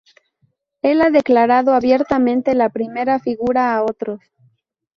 [0.81, 4.19] Él ha declarado abiertamente la primera figura a otros.